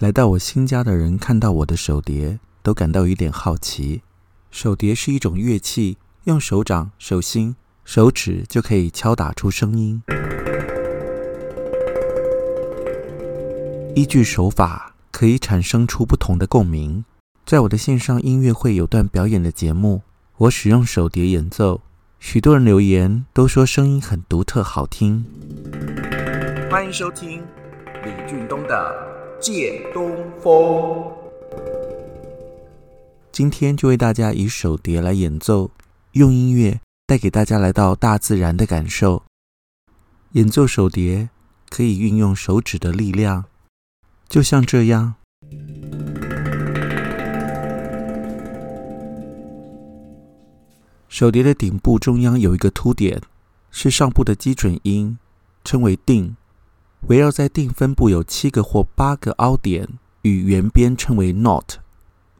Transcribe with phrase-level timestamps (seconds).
[0.00, 4.02] 来到我新家的人看到我的手碟，都感到有点好奇。
[4.48, 10.00] 手碟是一种乐器，用手掌、手心、手指就可以敲打出声音。
[13.96, 17.04] 依据手法，可以产生出不同的共鸣。
[17.44, 20.02] 在我的线上音乐会有段表演的节目，
[20.36, 21.80] 我使用手碟演奏，
[22.20, 25.24] 许多人留言都说声音很独特，好听。
[26.70, 27.42] 欢迎收听
[28.04, 29.07] 李俊东的。
[29.40, 31.12] 借东风，
[33.30, 35.70] 今天就为大家以手碟来演奏，
[36.12, 39.22] 用音乐带给大家来到大自然的感受。
[40.32, 41.28] 演奏手碟
[41.70, 43.44] 可以运用手指的力量，
[44.28, 45.14] 就像这样。
[51.08, 53.22] 手碟的顶部中央有一个凸点，
[53.70, 55.16] 是上部的基准音，
[55.64, 56.36] 称为定。
[57.06, 59.88] 围绕在定分部有七个或八个凹点，
[60.22, 61.76] 与圆边称为 not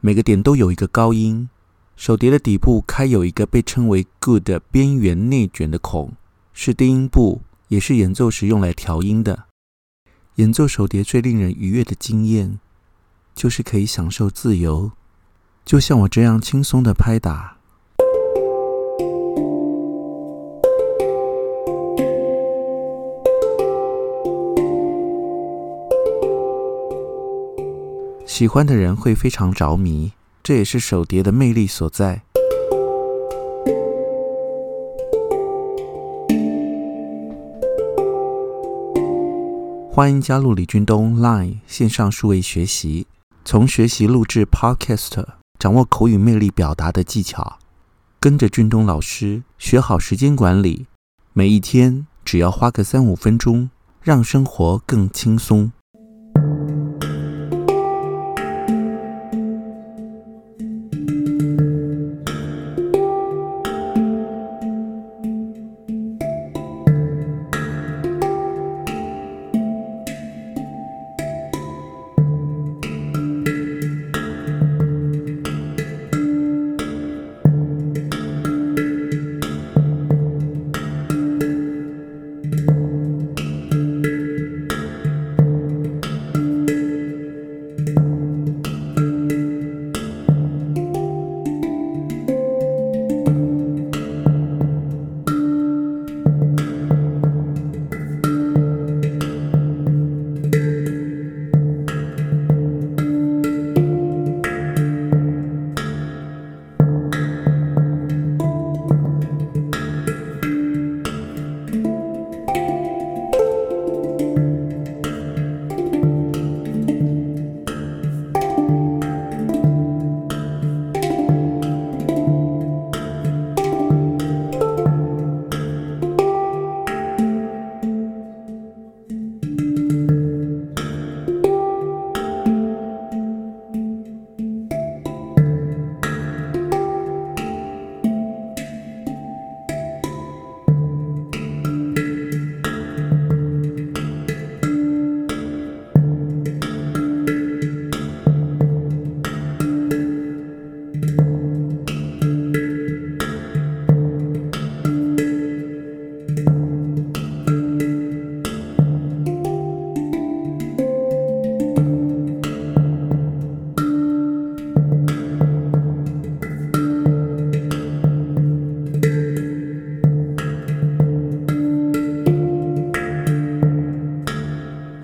[0.01, 1.49] 每个点都有一个高音。
[1.95, 6.13] 手碟的底部开有一个被称为 good 边缘内卷的孔，
[6.53, 9.45] 是低音部，也是演奏时用来调音的。
[10.35, 12.59] 演奏手碟最令人愉悦的经验，
[13.35, 14.91] 就是可以享受自由，
[15.65, 17.58] 就像我这样轻松的拍打。
[28.39, 32.21] 喜欢的人会非常着迷，这也是手碟的魅力所在。
[39.91, 43.07] 欢迎加入李俊东 Line 线上数位学习，
[43.43, 45.25] 从学习录制 Podcast，
[45.59, 47.59] 掌握口语魅力表达的技巧，
[48.21, 50.85] 跟着俊东老师学好时间管理，
[51.33, 53.69] 每一天只要花个三五分钟，
[54.01, 55.73] 让生活更轻松。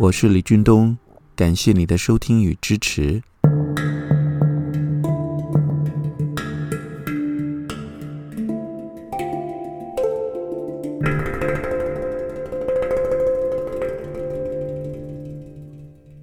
[0.05, 0.95] 我是李俊东，
[1.35, 3.23] 感谢你的收听与支持。